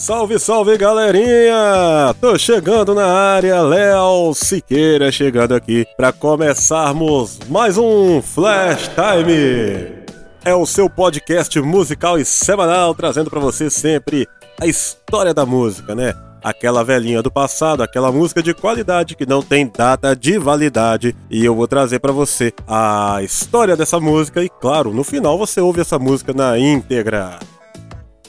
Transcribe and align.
Salve, 0.00 0.38
salve 0.38 0.78
galerinha! 0.78 2.14
Tô 2.18 2.38
chegando 2.38 2.94
na 2.94 3.04
área, 3.04 3.60
Léo 3.60 4.32
Siqueira 4.32 5.12
chegando 5.12 5.54
aqui 5.54 5.86
para 5.94 6.10
começarmos 6.10 7.38
mais 7.50 7.76
um 7.76 8.22
Flash 8.22 8.88
Time. 8.94 10.00
É 10.42 10.54
o 10.54 10.64
seu 10.64 10.88
podcast 10.88 11.60
musical 11.60 12.18
e 12.18 12.24
semanal 12.24 12.94
trazendo 12.94 13.28
para 13.28 13.40
você 13.40 13.68
sempre 13.68 14.26
a 14.58 14.66
história 14.66 15.34
da 15.34 15.44
música, 15.44 15.94
né? 15.94 16.14
Aquela 16.42 16.82
velhinha 16.82 17.22
do 17.22 17.30
passado, 17.30 17.82
aquela 17.82 18.10
música 18.10 18.42
de 18.42 18.54
qualidade 18.54 19.14
que 19.14 19.26
não 19.26 19.42
tem 19.42 19.70
data 19.70 20.16
de 20.16 20.38
validade, 20.38 21.14
e 21.30 21.44
eu 21.44 21.54
vou 21.54 21.68
trazer 21.68 21.98
para 21.98 22.10
você 22.10 22.54
a 22.66 23.18
história 23.22 23.76
dessa 23.76 24.00
música 24.00 24.42
e 24.42 24.48
claro, 24.48 24.94
no 24.94 25.04
final 25.04 25.36
você 25.36 25.60
ouve 25.60 25.82
essa 25.82 25.98
música 25.98 26.32
na 26.32 26.58
íntegra. 26.58 27.38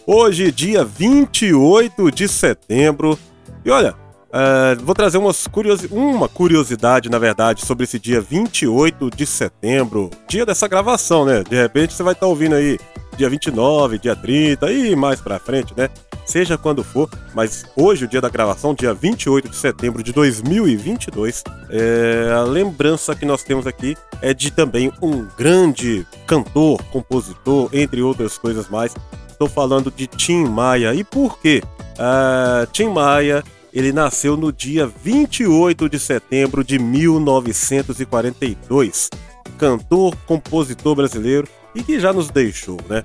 Hoje, 0.05 0.52
dia 0.52 0.83
28 0.83 2.11
de 2.11 2.28
setembro. 2.28 3.18
E 3.64 3.69
olha, 3.69 3.93
uh, 3.93 4.83
vou 4.83 4.96
trazer 4.96 5.19
umas 5.19 5.46
curiosi 5.46 5.87
uma 5.91 6.27
curiosidade, 6.27 7.10
na 7.10 7.19
verdade, 7.19 7.64
sobre 7.64 7.83
esse 7.83 8.00
dia 8.00 8.19
28 8.19 9.11
de 9.15 9.25
setembro. 9.27 10.10
Dia 10.27 10.46
dessa 10.46 10.68
gravação, 10.68 11.24
né? 11.24 11.43
De 11.47 11.55
repente 11.55 11.93
você 11.93 12.01
vai 12.01 12.14
estar 12.14 12.25
tá 12.25 12.29
ouvindo 12.29 12.55
aí 12.55 12.79
dia 13.15 13.29
29, 13.29 14.00
dia 14.00 14.15
30 14.15 14.71
e 14.71 14.96
mais 14.96 15.21
pra 15.21 15.37
frente, 15.37 15.74
né? 15.77 15.87
Seja 16.25 16.57
quando 16.57 16.83
for, 16.83 17.10
mas 17.36 17.65
hoje, 17.75 18.05
o 18.05 18.07
dia 18.07 18.21
da 18.21 18.29
gravação, 18.29 18.74
dia 18.74 18.93
28 18.93 19.49
de 19.49 19.55
setembro 19.55 20.02
de 20.02 20.13
2022, 20.13 21.43
é, 21.69 22.32
a 22.33 22.43
lembrança 22.43 23.13
que 23.13 23.25
nós 23.25 23.43
temos 23.43 23.68
aqui 23.68 23.97
é 24.21 24.33
de 24.33 24.49
também 24.49 24.91
um 25.02 25.27
grande 25.38 26.07
cantor, 26.25 26.82
compositor, 26.86 27.69
entre 27.74 28.02
outras 28.02 28.38
coisas 28.38 28.69
mais, 28.69 28.93
Estou 29.41 29.50
falando 29.50 29.89
de 29.89 30.05
Tim 30.05 30.43
Maia. 30.43 30.93
E 30.93 31.04
por 31.04 31.39
quê? 31.39 31.63
Uh, 31.93 32.67
Tim 32.72 32.89
Maia 32.89 33.43
ele 33.73 33.91
nasceu 33.91 34.38
no 34.38 34.53
dia 34.53 34.85
28 34.85 35.89
de 35.89 35.97
setembro 35.97 36.63
de 36.63 36.77
1942. 36.77 39.09
Cantor, 39.57 40.16
compositor 40.27 40.93
brasileiro 40.93 41.47
e 41.73 41.81
que 41.81 41.99
já 41.99 42.13
nos 42.13 42.29
deixou, 42.29 42.77
né? 42.88 43.03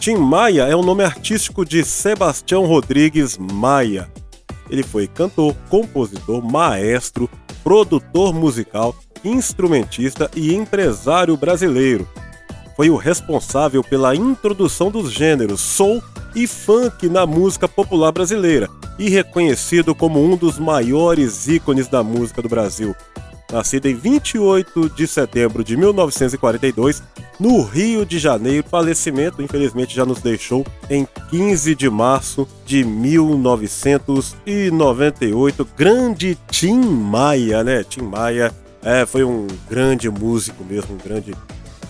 Tim 0.00 0.16
Maia 0.16 0.64
é 0.64 0.74
o 0.74 0.82
nome 0.82 1.04
artístico 1.04 1.64
de 1.64 1.84
Sebastião 1.84 2.66
Rodrigues 2.66 3.38
Maia. 3.38 4.10
Ele 4.68 4.82
foi 4.82 5.06
cantor, 5.06 5.54
compositor, 5.68 6.42
maestro, 6.42 7.30
produtor 7.62 8.34
musical, 8.34 8.96
instrumentista 9.24 10.28
e 10.34 10.52
empresário 10.52 11.36
brasileiro 11.36 12.04
foi 12.78 12.88
o 12.90 12.96
responsável 12.96 13.82
pela 13.82 14.14
introdução 14.14 14.88
dos 14.88 15.10
gêneros 15.10 15.60
soul 15.60 16.00
e 16.32 16.46
funk 16.46 17.08
na 17.08 17.26
música 17.26 17.66
popular 17.66 18.12
brasileira 18.12 18.70
e 18.96 19.10
reconhecido 19.10 19.96
como 19.96 20.24
um 20.24 20.36
dos 20.36 20.60
maiores 20.60 21.48
ícones 21.48 21.88
da 21.88 22.04
música 22.04 22.40
do 22.40 22.48
Brasil. 22.48 22.94
Nascido 23.50 23.86
em 23.86 23.96
28 23.96 24.90
de 24.90 25.08
setembro 25.08 25.64
de 25.64 25.76
1942, 25.76 27.02
no 27.40 27.62
Rio 27.62 28.06
de 28.06 28.20
Janeiro, 28.20 28.68
falecimento 28.68 29.42
infelizmente 29.42 29.96
já 29.96 30.06
nos 30.06 30.20
deixou 30.20 30.64
em 30.88 31.04
15 31.30 31.74
de 31.74 31.90
março 31.90 32.46
de 32.64 32.84
1998. 32.84 35.68
Grande 35.76 36.38
Tim 36.48 36.78
Maia, 36.78 37.64
né? 37.64 37.82
Tim 37.82 38.02
Maia 38.02 38.54
é, 38.84 39.04
foi 39.04 39.24
um 39.24 39.48
grande 39.68 40.08
músico 40.08 40.62
mesmo, 40.62 40.94
um 40.94 40.98
grande 40.98 41.34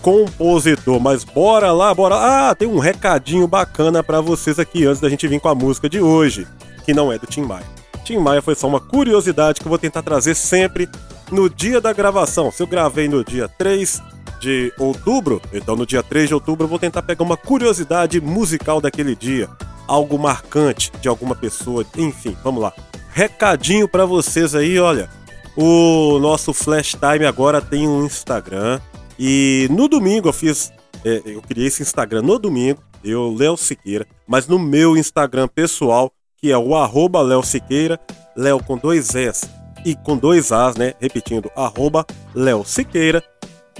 compositor. 0.01 0.99
Mas 0.99 1.23
bora 1.23 1.71
lá, 1.71 1.93
bora. 1.93 2.15
Ah, 2.15 2.55
tem 2.55 2.67
um 2.67 2.79
recadinho 2.79 3.47
bacana 3.47 4.03
para 4.03 4.21
vocês 4.21 4.59
aqui 4.59 4.85
antes 4.85 5.01
da 5.01 5.09
gente 5.09 5.27
vir 5.27 5.39
com 5.39 5.49
a 5.49 5.55
música 5.55 5.89
de 5.89 5.99
hoje, 5.99 6.47
que 6.85 6.93
não 6.93 7.11
é 7.11 7.17
do 7.17 7.27
Tim 7.27 7.41
Maia. 7.41 7.65
Tim 8.03 8.17
Maia 8.17 8.41
foi 8.41 8.55
só 8.55 8.67
uma 8.67 8.79
curiosidade 8.79 9.59
que 9.59 9.65
eu 9.65 9.69
vou 9.69 9.77
tentar 9.77 10.01
trazer 10.01 10.35
sempre 10.35 10.89
no 11.31 11.49
dia 11.49 11.79
da 11.79 11.93
gravação. 11.93 12.51
Se 12.51 12.63
eu 12.63 12.67
gravei 12.67 13.07
no 13.07 13.23
dia 13.23 13.47
3 13.47 14.01
de 14.39 14.73
outubro, 14.79 15.41
então 15.53 15.75
no 15.75 15.85
dia 15.85 16.01
3 16.01 16.29
de 16.29 16.33
outubro 16.33 16.65
eu 16.65 16.69
vou 16.69 16.79
tentar 16.79 17.01
pegar 17.01 17.23
uma 17.23 17.37
curiosidade 17.37 18.19
musical 18.21 18.81
daquele 18.81 19.15
dia, 19.15 19.49
algo 19.87 20.17
marcante 20.17 20.91
de 21.01 21.07
alguma 21.07 21.35
pessoa, 21.35 21.85
enfim, 21.97 22.35
vamos 22.43 22.61
lá. 22.61 22.73
Recadinho 23.11 23.87
para 23.87 24.05
vocês 24.05 24.55
aí, 24.55 24.79
olha. 24.79 25.09
O 25.55 26.19
nosso 26.19 26.53
Flash 26.53 26.95
Time 26.95 27.25
agora 27.25 27.59
tem 27.59 27.87
um 27.87 28.05
Instagram, 28.05 28.79
e 29.19 29.67
no 29.69 29.89
domingo 29.89 30.29
eu 30.29 30.33
fiz. 30.33 30.71
É, 31.03 31.21
eu 31.25 31.41
criei 31.41 31.67
esse 31.67 31.81
Instagram 31.81 32.21
no 32.21 32.39
domingo, 32.39 32.81
eu, 33.03 33.33
Léo 33.37 33.55
Siqueira, 33.55 34.05
mas 34.27 34.47
no 34.47 34.59
meu 34.59 34.97
Instagram 34.97 35.47
pessoal, 35.47 36.11
que 36.37 36.51
é 36.51 36.57
o 36.57 36.75
arroba 36.75 37.21
Léo 37.21 37.43
Siqueira, 37.43 37.99
Léo 38.35 38.63
com 38.63 38.77
dois 38.77 39.15
S 39.15 39.47
e 39.85 39.95
com 39.95 40.17
dois 40.17 40.51
As, 40.51 40.75
né? 40.75 40.93
Repetindo, 40.99 41.51
arroba 41.55 42.05
Léo 42.33 42.63
Siqueira. 42.65 43.23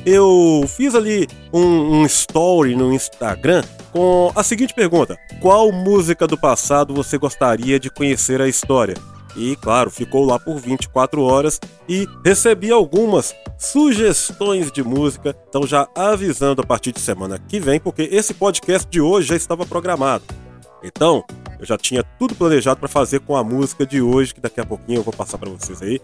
Eu 0.05 0.63
fiz 0.67 0.95
ali 0.95 1.27
um, 1.53 1.99
um 1.99 2.05
story 2.05 2.75
no 2.75 2.93
Instagram 2.93 3.63
com 3.91 4.31
a 4.35 4.43
seguinte 4.43 4.73
pergunta: 4.73 5.17
Qual 5.41 5.71
música 5.71 6.25
do 6.25 6.37
passado 6.37 6.93
você 6.93 7.17
gostaria 7.17 7.79
de 7.79 7.89
conhecer 7.89 8.41
a 8.41 8.47
história? 8.47 8.95
E, 9.35 9.55
claro, 9.55 9.89
ficou 9.89 10.25
lá 10.25 10.39
por 10.39 10.57
24 10.57 11.21
horas 11.21 11.59
e 11.87 12.07
recebi 12.25 12.71
algumas 12.71 13.35
sugestões 13.57 14.71
de 14.71 14.83
música. 14.83 15.35
Então, 15.47 15.65
já 15.65 15.87
avisando 15.95 16.61
a 16.61 16.65
partir 16.65 16.91
de 16.91 16.99
semana 16.99 17.39
que 17.39 17.59
vem, 17.59 17.79
porque 17.79 18.03
esse 18.11 18.33
podcast 18.33 18.87
de 18.89 18.99
hoje 19.01 19.29
já 19.29 19.35
estava 19.35 19.65
programado. 19.65 20.23
Então, 20.83 21.23
eu 21.59 21.65
já 21.65 21.77
tinha 21.77 22.03
tudo 22.17 22.35
planejado 22.35 22.79
para 22.79 22.87
fazer 22.87 23.19
com 23.19 23.35
a 23.35 23.43
música 23.43 23.85
de 23.85 24.01
hoje, 24.01 24.33
que 24.33 24.41
daqui 24.41 24.59
a 24.59 24.65
pouquinho 24.65 24.99
eu 24.99 25.03
vou 25.03 25.13
passar 25.13 25.37
para 25.37 25.49
vocês 25.49 25.81
aí. 25.81 26.01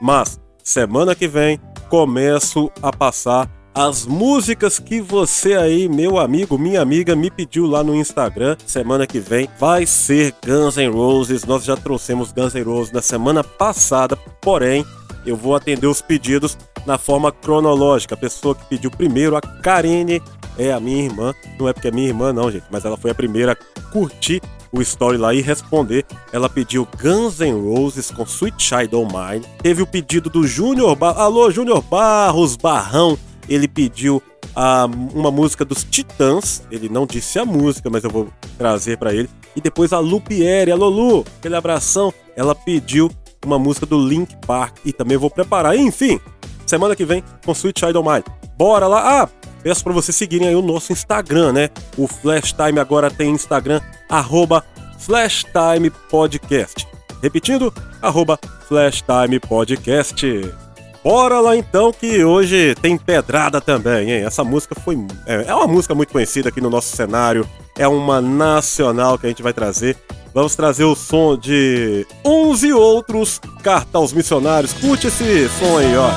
Mas, 0.00 0.40
semana 0.62 1.14
que 1.14 1.28
vem, 1.28 1.60
começo 1.88 2.70
a 2.82 2.92
passar 2.92 3.48
as 3.76 4.06
músicas 4.06 4.78
que 4.78 5.02
você 5.02 5.52
aí, 5.52 5.86
meu 5.86 6.18
amigo, 6.18 6.56
minha 6.56 6.80
amiga, 6.80 7.14
me 7.14 7.30
pediu 7.30 7.66
lá 7.66 7.84
no 7.84 7.94
Instagram. 7.94 8.56
Semana 8.64 9.06
que 9.06 9.20
vem 9.20 9.50
vai 9.60 9.84
ser 9.84 10.34
Guns 10.42 10.78
N' 10.78 10.88
Roses. 10.88 11.44
Nós 11.44 11.62
já 11.62 11.76
trouxemos 11.76 12.32
Guns 12.32 12.54
N' 12.54 12.62
Roses 12.62 12.90
na 12.90 13.02
semana 13.02 13.44
passada, 13.44 14.16
porém, 14.40 14.82
eu 15.26 15.36
vou 15.36 15.54
atender 15.54 15.86
os 15.86 16.00
pedidos 16.00 16.56
na 16.86 16.96
forma 16.96 17.30
cronológica. 17.30 18.14
A 18.14 18.18
pessoa 18.18 18.54
que 18.54 18.64
pediu 18.64 18.90
primeiro, 18.90 19.36
a 19.36 19.42
Karine, 19.42 20.22
é 20.56 20.72
a 20.72 20.80
minha 20.80 21.04
irmã. 21.04 21.34
Não 21.60 21.68
é 21.68 21.74
porque 21.74 21.88
é 21.88 21.90
minha 21.90 22.08
irmã, 22.08 22.32
não, 22.32 22.50
gente, 22.50 22.64
mas 22.70 22.82
ela 22.86 22.96
foi 22.96 23.10
a 23.10 23.14
primeira 23.14 23.52
a 23.52 23.80
curtir 23.90 24.40
o 24.72 24.80
story 24.80 25.18
lá 25.18 25.34
e 25.34 25.42
responder. 25.42 26.06
Ela 26.32 26.48
pediu 26.48 26.88
Guns 26.98 27.40
N' 27.40 27.52
Roses 27.52 28.10
com 28.10 28.22
Sweet 28.22 28.56
Child 28.56 28.96
O' 28.96 29.04
Mine. 29.04 29.44
Teve 29.62 29.82
o 29.82 29.86
pedido 29.86 30.30
do 30.30 30.46
Júnior 30.46 30.96
Barros. 30.96 31.20
Alô, 31.20 31.50
Júnior 31.50 31.82
Barros 31.82 32.56
Barrão 32.56 33.18
ele 33.48 33.68
pediu 33.68 34.22
a, 34.54 34.86
uma 35.14 35.30
música 35.30 35.64
dos 35.64 35.84
Titãs. 35.84 36.62
Ele 36.70 36.88
não 36.88 37.06
disse 37.06 37.38
a 37.38 37.44
música, 37.44 37.90
mas 37.90 38.04
eu 38.04 38.10
vou 38.10 38.28
trazer 38.56 38.96
para 38.96 39.14
ele. 39.14 39.28
E 39.54 39.60
depois 39.60 39.92
a 39.92 39.98
Lupieri, 39.98 40.70
a 40.70 40.76
Lulu, 40.76 41.24
aquele 41.38 41.56
abração. 41.56 42.12
Ela 42.34 42.54
pediu 42.54 43.10
uma 43.44 43.58
música 43.58 43.86
do 43.86 43.98
Link 43.98 44.34
Park 44.46 44.78
e 44.84 44.92
também 44.92 45.16
vou 45.16 45.30
preparar. 45.30 45.76
Enfim, 45.76 46.20
semana 46.66 46.96
que 46.96 47.04
vem 47.04 47.22
com 47.44 47.52
Sweet 47.52 47.80
Child 47.80 47.98
Mine. 48.02 48.24
Bora 48.56 48.86
lá! 48.86 49.22
Ah, 49.22 49.28
peço 49.62 49.84
para 49.84 49.92
vocês 49.92 50.16
seguirem 50.16 50.48
aí 50.48 50.56
o 50.56 50.62
nosso 50.62 50.92
Instagram, 50.92 51.52
né? 51.52 51.70
O 51.96 52.06
Flash 52.06 52.52
Time 52.52 52.80
agora 52.80 53.10
tem 53.10 53.30
Instagram, 53.30 53.80
arroba 54.08 54.64
Flash 54.98 55.44
Time 55.44 55.90
Podcast. 55.90 56.86
Repetindo, 57.22 57.72
arroba 58.02 58.38
Flash 58.68 59.02
Time 59.02 59.38
Podcast. 59.38 60.65
Bora 61.06 61.38
lá 61.38 61.56
então, 61.56 61.92
que 61.92 62.24
hoje 62.24 62.74
tem 62.82 62.98
pedrada 62.98 63.60
também, 63.60 64.10
hein? 64.10 64.24
Essa 64.24 64.42
música 64.42 64.74
foi. 64.74 64.98
É, 65.24 65.44
é 65.46 65.54
uma 65.54 65.68
música 65.68 65.94
muito 65.94 66.10
conhecida 66.10 66.48
aqui 66.48 66.60
no 66.60 66.68
nosso 66.68 66.96
cenário. 66.96 67.48
É 67.78 67.86
uma 67.86 68.20
nacional 68.20 69.16
que 69.16 69.24
a 69.24 69.28
gente 69.28 69.40
vai 69.40 69.52
trazer. 69.52 69.96
Vamos 70.34 70.56
trazer 70.56 70.82
o 70.82 70.96
som 70.96 71.36
de 71.36 72.04
uns 72.24 72.64
e 72.64 72.72
outros 72.72 73.40
cartões 73.62 74.12
missionários. 74.12 74.72
Curte 74.72 75.06
esse 75.06 75.48
som 75.50 75.78
aí, 75.78 75.96
ó. 75.96 76.10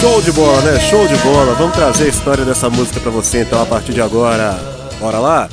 Show 0.00 0.22
de 0.22 0.32
bola, 0.32 0.62
né? 0.62 0.80
Show 0.80 1.06
de 1.06 1.14
bola. 1.16 1.52
Vamos 1.56 1.76
trazer 1.76 2.04
a 2.04 2.08
história 2.08 2.42
dessa 2.42 2.70
música 2.70 2.98
para 3.00 3.10
você 3.10 3.42
então 3.42 3.60
a 3.60 3.66
partir 3.66 3.92
de 3.92 4.00
agora. 4.00 4.58
Bora 4.98 5.18
lá? 5.18 5.46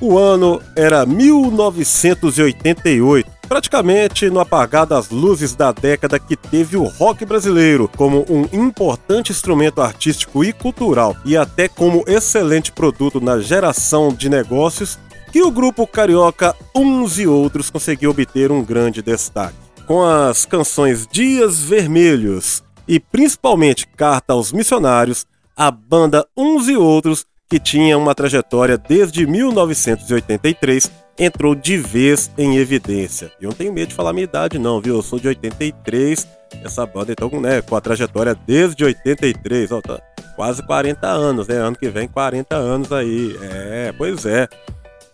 O 0.00 0.16
ano 0.16 0.62
era 0.76 1.04
1988, 1.04 3.28
praticamente 3.48 4.30
no 4.30 4.38
apagar 4.38 4.86
das 4.86 5.10
luzes 5.10 5.56
da 5.56 5.72
década 5.72 6.20
que 6.20 6.36
teve 6.36 6.76
o 6.76 6.84
rock 6.84 7.26
brasileiro 7.26 7.90
como 7.96 8.24
um 8.30 8.46
importante 8.52 9.32
instrumento 9.32 9.82
artístico 9.82 10.44
e 10.44 10.52
cultural 10.52 11.16
e 11.24 11.36
até 11.36 11.66
como 11.66 12.04
excelente 12.06 12.70
produto 12.70 13.20
na 13.20 13.40
geração 13.40 14.14
de 14.14 14.28
negócios 14.28 14.96
que 15.32 15.42
o 15.42 15.50
grupo 15.50 15.88
carioca 15.88 16.54
Uns 16.72 17.18
e 17.18 17.26
Outros 17.26 17.68
conseguiu 17.68 18.10
obter 18.10 18.52
um 18.52 18.62
grande 18.62 19.02
destaque. 19.02 19.56
com 19.88 20.04
as 20.04 20.46
canções 20.46 21.04
Dias 21.04 21.58
Vermelhos 21.58 22.62
e 22.90 22.98
principalmente 22.98 23.86
Carta 23.86 24.32
aos 24.32 24.50
Missionários, 24.50 25.24
a 25.56 25.70
banda 25.70 26.26
Uns 26.36 26.68
e 26.68 26.76
Outros, 26.76 27.24
que 27.48 27.60
tinha 27.60 27.96
uma 27.96 28.16
trajetória 28.16 28.76
desde 28.76 29.24
1983, 29.28 30.90
entrou 31.16 31.54
de 31.54 31.76
vez 31.76 32.32
em 32.36 32.56
evidência. 32.56 33.30
Eu 33.40 33.50
não 33.50 33.56
tenho 33.56 33.72
medo 33.72 33.90
de 33.90 33.94
falar 33.94 34.12
minha 34.12 34.24
idade 34.24 34.58
não, 34.58 34.80
viu? 34.80 34.96
Eu 34.96 35.02
sou 35.02 35.20
de 35.20 35.28
83, 35.28 36.26
essa 36.64 36.84
banda 36.84 37.12
então 37.12 37.30
né, 37.40 37.62
com 37.62 37.76
a 37.76 37.80
trajetória 37.80 38.34
desde 38.34 38.82
83, 38.82 39.70
ó, 39.70 39.80
tá 39.80 40.02
quase 40.34 40.60
40 40.60 41.06
anos, 41.06 41.46
né? 41.46 41.58
Ano 41.58 41.76
que 41.76 41.88
vem 41.88 42.08
40 42.08 42.56
anos 42.56 42.90
aí. 42.90 43.36
É, 43.40 43.94
pois 43.96 44.26
é. 44.26 44.48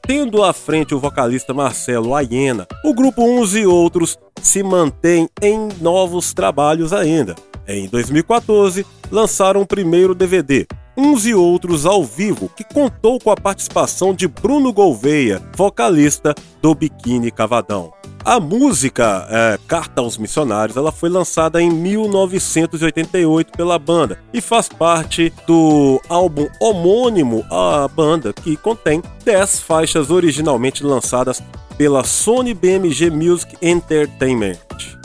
Tendo 0.00 0.42
à 0.42 0.54
frente 0.54 0.94
o 0.94 1.00
vocalista 1.00 1.52
Marcelo 1.52 2.14
Aiena, 2.14 2.66
o 2.82 2.94
grupo 2.94 3.22
Uns 3.22 3.54
e 3.54 3.66
Outros 3.66 4.16
se 4.40 4.62
mantém 4.62 5.28
em 5.42 5.68
novos 5.78 6.32
trabalhos 6.32 6.94
ainda. 6.94 7.34
Em 7.68 7.88
2014, 7.88 8.86
lançaram 9.10 9.62
o 9.62 9.66
primeiro 9.66 10.14
DVD, 10.14 10.66
Uns 10.96 11.26
e 11.26 11.34
Outros 11.34 11.84
ao 11.84 12.04
Vivo, 12.04 12.48
que 12.56 12.64
contou 12.64 13.18
com 13.18 13.30
a 13.30 13.36
participação 13.36 14.14
de 14.14 14.28
Bruno 14.28 14.72
Gouveia, 14.72 15.42
vocalista 15.54 16.34
do 16.62 16.74
Biquíni 16.74 17.30
Cavadão. 17.30 17.92
A 18.24 18.40
música 18.40 19.24
é, 19.30 19.58
Carta 19.68 20.00
aos 20.00 20.18
Missionários 20.18 20.76
ela 20.76 20.90
foi 20.90 21.08
lançada 21.08 21.62
em 21.62 21.70
1988 21.70 23.52
pela 23.52 23.78
banda 23.78 24.18
e 24.34 24.40
faz 24.40 24.68
parte 24.68 25.32
do 25.46 26.00
álbum 26.08 26.48
homônimo 26.60 27.44
à 27.48 27.86
banda, 27.86 28.32
que 28.32 28.56
contém 28.56 29.00
10 29.24 29.60
faixas 29.60 30.10
originalmente 30.10 30.82
lançadas 30.82 31.40
pela 31.78 32.02
Sony 32.02 32.52
BMG 32.52 33.10
Music 33.10 33.56
Entertainment. 33.62 34.95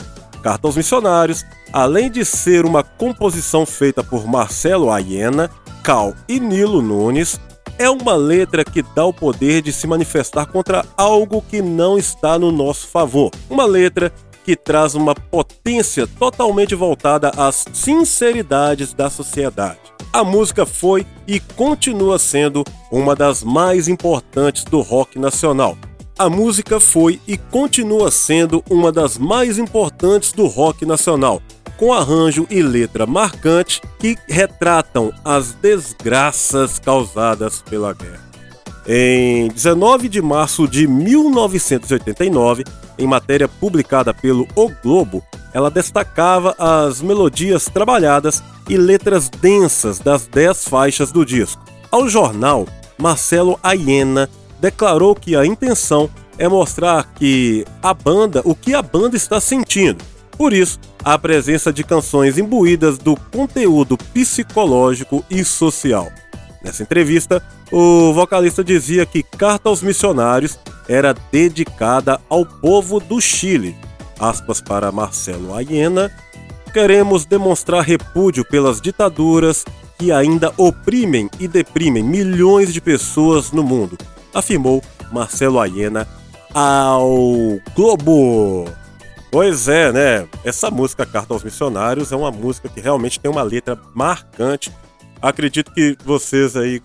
Carta 0.42 0.66
aos 0.66 0.76
Missionários 0.76 1.44
além 1.72 2.10
de 2.10 2.24
ser 2.24 2.64
uma 2.64 2.82
composição 2.82 3.64
feita 3.64 4.04
por 4.04 4.26
Marcelo 4.26 4.90
Aiena, 4.90 5.50
Cal 5.82 6.14
e 6.28 6.38
Nilo 6.38 6.82
Nunes, 6.82 7.40
é 7.78 7.88
uma 7.88 8.14
letra 8.14 8.64
que 8.64 8.82
dá 8.82 9.04
o 9.04 9.12
poder 9.12 9.62
de 9.62 9.72
se 9.72 9.86
manifestar 9.86 10.46
contra 10.46 10.84
algo 10.96 11.42
que 11.42 11.62
não 11.62 11.98
está 11.98 12.38
no 12.38 12.52
nosso 12.52 12.86
favor. 12.86 13.30
Uma 13.48 13.64
letra 13.64 14.12
que 14.44 14.54
traz 14.54 14.94
uma 14.94 15.14
potência 15.14 16.06
totalmente 16.06 16.74
voltada 16.74 17.32
às 17.36 17.64
sinceridades 17.72 18.92
da 18.92 19.08
sociedade. 19.08 19.78
A 20.12 20.22
música 20.22 20.66
foi 20.66 21.06
e 21.26 21.40
continua 21.40 22.18
sendo 22.18 22.62
uma 22.90 23.16
das 23.16 23.42
mais 23.42 23.88
importantes 23.88 24.64
do 24.64 24.80
rock 24.80 25.18
nacional, 25.18 25.76
a 26.22 26.30
música 26.30 26.78
foi 26.78 27.20
e 27.26 27.36
continua 27.36 28.08
sendo 28.08 28.62
uma 28.70 28.92
das 28.92 29.18
mais 29.18 29.58
importantes 29.58 30.30
do 30.30 30.46
rock 30.46 30.86
nacional, 30.86 31.42
com 31.76 31.92
arranjo 31.92 32.46
e 32.48 32.62
letra 32.62 33.06
marcante 33.06 33.82
que 33.98 34.16
retratam 34.28 35.12
as 35.24 35.52
desgraças 35.54 36.78
causadas 36.78 37.60
pela 37.68 37.92
guerra. 37.92 38.22
Em 38.86 39.48
19 39.48 40.08
de 40.08 40.22
março 40.22 40.68
de 40.68 40.86
1989, 40.86 42.62
em 42.96 43.06
matéria 43.08 43.48
publicada 43.48 44.14
pelo 44.14 44.46
O 44.54 44.70
Globo, 44.80 45.24
ela 45.52 45.72
destacava 45.72 46.54
as 46.56 47.00
melodias 47.00 47.64
trabalhadas 47.64 48.40
e 48.68 48.76
letras 48.76 49.28
densas 49.28 49.98
das 49.98 50.28
10 50.28 50.68
faixas 50.68 51.10
do 51.10 51.26
disco. 51.26 51.64
Ao 51.90 52.08
jornal, 52.08 52.68
Marcelo 52.96 53.58
Aiena 53.60 54.30
declarou 54.62 55.12
que 55.16 55.34
a 55.34 55.44
intenção 55.44 56.08
é 56.38 56.46
mostrar 56.46 57.12
que 57.14 57.66
a 57.82 57.92
banda, 57.92 58.42
o 58.44 58.54
que 58.54 58.72
a 58.72 58.80
banda 58.80 59.16
está 59.16 59.40
sentindo. 59.40 60.02
Por 60.38 60.52
isso, 60.52 60.78
a 61.04 61.18
presença 61.18 61.72
de 61.72 61.82
canções 61.82 62.38
imbuídas 62.38 62.96
do 62.96 63.16
conteúdo 63.16 63.98
psicológico 63.98 65.24
e 65.28 65.44
social. 65.44 66.08
Nessa 66.64 66.84
entrevista, 66.84 67.42
o 67.72 68.12
vocalista 68.12 68.62
dizia 68.62 69.04
que 69.04 69.24
Carta 69.24 69.68
aos 69.68 69.82
Missionários 69.82 70.56
era 70.88 71.12
dedicada 71.32 72.20
ao 72.28 72.46
povo 72.46 73.00
do 73.00 73.20
Chile. 73.20 73.76
Aspas 74.16 74.60
para 74.60 74.92
Marcelo 74.92 75.52
Aiena. 75.54 76.08
Queremos 76.72 77.26
demonstrar 77.26 77.82
repúdio 77.82 78.44
pelas 78.44 78.80
ditaduras 78.80 79.64
que 79.98 80.12
ainda 80.12 80.52
oprimem 80.56 81.28
e 81.40 81.48
deprimem 81.48 82.04
milhões 82.04 82.72
de 82.72 82.80
pessoas 82.80 83.50
no 83.50 83.64
mundo 83.64 83.98
afirmou 84.34 84.82
Marcelo 85.10 85.60
Aiena 85.60 86.06
ao 86.54 87.58
Globo. 87.74 88.68
Pois 89.30 89.66
é, 89.66 89.90
né? 89.92 90.28
Essa 90.44 90.70
música 90.70 91.06
Carta 91.06 91.32
aos 91.32 91.42
Missionários 91.42 92.12
é 92.12 92.16
uma 92.16 92.30
música 92.30 92.68
que 92.68 92.80
realmente 92.80 93.18
tem 93.18 93.30
uma 93.30 93.42
letra 93.42 93.78
marcante. 93.94 94.70
Acredito 95.22 95.72
que 95.72 95.96
vocês 96.04 96.54
aí, 96.56 96.82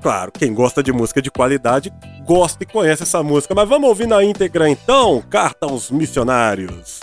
claro, 0.00 0.32
quem 0.32 0.54
gosta 0.54 0.82
de 0.82 0.92
música 0.92 1.20
de 1.20 1.30
qualidade, 1.30 1.92
gosta 2.24 2.62
e 2.62 2.66
conhece 2.66 3.02
essa 3.02 3.22
música. 3.22 3.54
Mas 3.54 3.68
vamos 3.68 3.88
ouvir 3.88 4.06
na 4.06 4.24
íntegra 4.24 4.70
então, 4.70 5.22
Carta 5.28 5.66
aos 5.66 5.90
Missionários. 5.90 7.00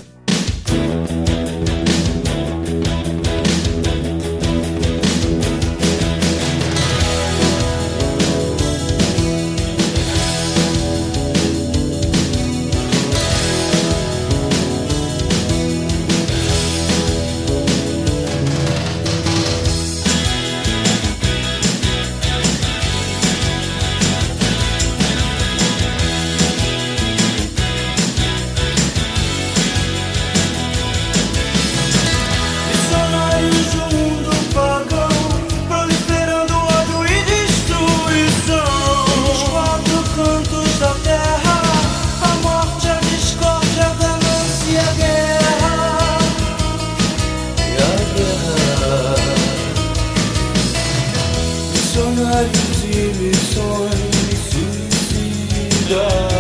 saudades 52.15 52.83
e 52.83 53.11
lições 53.17 54.35
suicidas. 54.51 56.32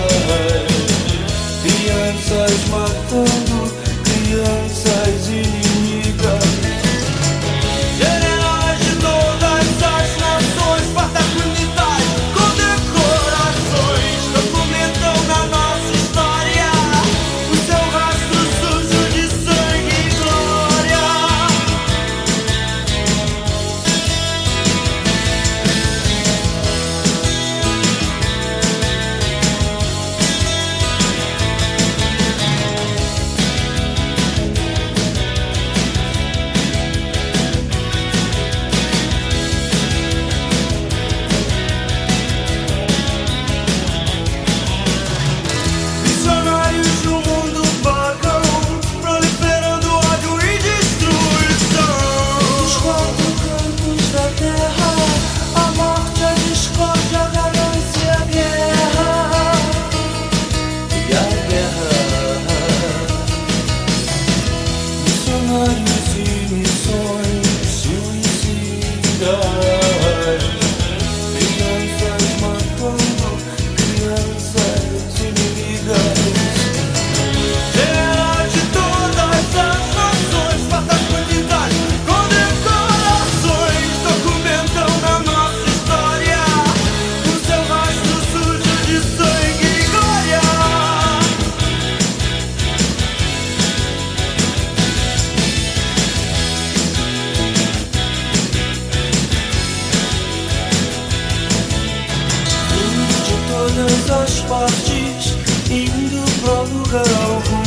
As 104.23 104.39
partes 104.43 105.35
indo 105.69 106.23
pro 106.39 106.63
lugar 106.77 107.03
algum. 107.27 107.63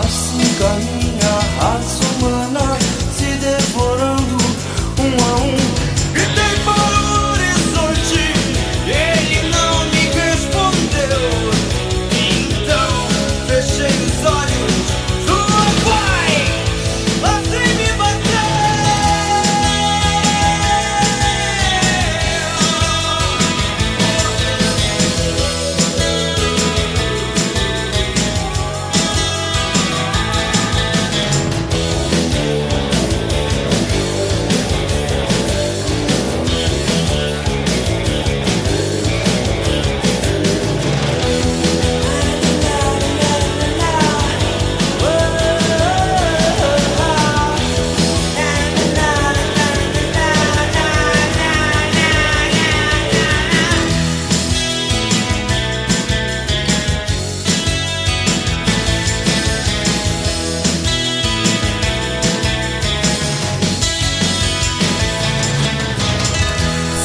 Assim 0.00 0.42
caminha 0.58 1.34
raso. 1.60 2.01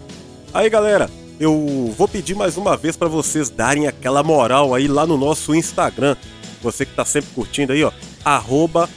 Aí, 0.53 0.69
galera, 0.69 1.09
eu 1.37 1.93
vou 1.97 2.07
pedir 2.07 2.33
mais 2.33 2.55
uma 2.55 2.77
vez 2.77 2.95
para 2.95 3.09
vocês 3.09 3.49
darem 3.49 3.87
aquela 3.87 4.23
moral 4.23 4.73
aí 4.73 4.87
lá 4.87 5.05
no 5.05 5.17
nosso 5.17 5.53
Instagram. 5.53 6.15
Você 6.61 6.85
que 6.85 6.95
tá 6.95 7.03
sempre 7.03 7.31
curtindo 7.35 7.73
aí, 7.73 7.83
ó, 7.83 7.91
arroba 8.23 8.87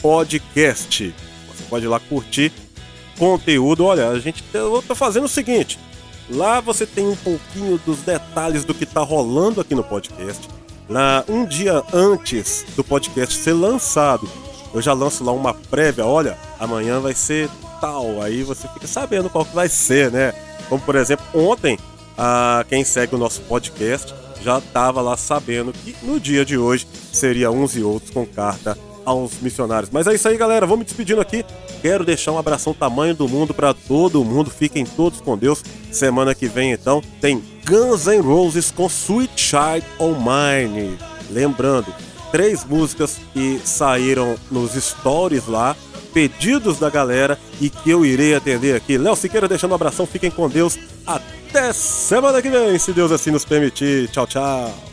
Podcast 0.00 1.14
pode 1.70 1.86
ir 1.86 1.88
lá 1.88 2.00
curtir 2.00 2.52
conteúdo. 3.18 3.84
Olha, 3.84 4.08
a 4.08 4.18
gente 4.18 4.42
tô 4.52 4.94
fazendo 4.94 5.24
o 5.24 5.28
seguinte. 5.28 5.78
Lá 6.28 6.60
você 6.60 6.86
tem 6.86 7.06
um 7.06 7.16
pouquinho 7.16 7.80
dos 7.84 8.00
detalhes 8.00 8.64
do 8.64 8.74
que 8.74 8.84
tá 8.84 9.00
rolando 9.00 9.60
aqui 9.60 9.74
no 9.74 9.84
podcast. 9.84 10.48
Lá, 10.88 11.24
um 11.28 11.44
dia 11.44 11.82
antes 11.92 12.64
do 12.74 12.82
podcast 12.82 13.36
ser 13.36 13.52
lançado, 13.52 14.28
eu 14.74 14.82
já 14.82 14.92
lanço 14.92 15.22
lá 15.22 15.32
uma 15.32 15.54
prévia. 15.54 16.06
Olha, 16.06 16.36
amanhã 16.58 17.00
vai 17.00 17.14
ser 17.14 17.48
tal. 17.80 18.22
Aí 18.22 18.42
você 18.42 18.66
fica 18.68 18.86
sabendo 18.86 19.30
qual 19.30 19.44
que 19.44 19.54
vai 19.54 19.68
ser, 19.68 20.10
né? 20.10 20.32
Como 20.68 20.80
por 20.82 20.96
exemplo, 20.96 21.24
ontem, 21.34 21.78
a, 22.16 22.64
quem 22.68 22.84
segue 22.84 23.14
o 23.14 23.18
nosso 23.18 23.40
podcast 23.42 24.14
já 24.42 24.58
estava 24.58 25.00
lá 25.00 25.16
sabendo 25.16 25.72
que 25.72 25.94
no 26.02 26.18
dia 26.18 26.44
de 26.44 26.56
hoje 26.56 26.86
seria 27.12 27.50
uns 27.50 27.76
e 27.76 27.82
outros 27.82 28.10
com 28.10 28.24
carta 28.24 28.78
aos 29.04 29.40
missionários. 29.40 29.90
Mas 29.92 30.06
é 30.06 30.14
isso 30.14 30.28
aí, 30.28 30.36
galera. 30.36 30.66
Vou 30.66 30.76
me 30.76 30.84
despedindo 30.84 31.20
aqui. 31.20 31.44
Quero 31.82 32.04
deixar 32.04 32.32
um 32.32 32.38
abração 32.38 32.74
tamanho 32.74 33.14
do 33.14 33.28
mundo 33.28 33.54
para 33.54 33.72
todo 33.72 34.24
mundo. 34.24 34.50
Fiquem 34.50 34.84
todos 34.84 35.20
com 35.20 35.36
Deus. 35.36 35.62
Semana 35.90 36.34
que 36.34 36.46
vem, 36.46 36.72
então, 36.72 37.02
tem 37.20 37.42
Guns 37.66 38.06
N' 38.06 38.20
Roses 38.20 38.70
com 38.70 38.86
Sweet 38.86 39.32
Child 39.36 39.86
O' 39.98 40.14
Mine. 40.14 40.98
Lembrando, 41.30 41.92
três 42.30 42.64
músicas 42.64 43.18
que 43.32 43.60
saíram 43.64 44.36
nos 44.50 44.72
stories 44.72 45.46
lá, 45.46 45.76
pedidos 46.12 46.78
da 46.78 46.90
galera 46.90 47.38
e 47.60 47.70
que 47.70 47.90
eu 47.90 48.04
irei 48.04 48.34
atender 48.34 48.74
aqui. 48.74 48.98
Léo 48.98 49.16
Siqueira 49.16 49.48
deixando 49.48 49.72
um 49.72 49.76
abração. 49.76 50.06
Fiquem 50.06 50.30
com 50.30 50.48
Deus. 50.48 50.78
Até 51.06 51.72
semana 51.72 52.40
que 52.42 52.50
vem, 52.50 52.78
se 52.78 52.92
Deus 52.92 53.12
assim 53.12 53.30
nos 53.30 53.44
permitir. 53.44 54.08
Tchau, 54.08 54.26
tchau. 54.26 54.89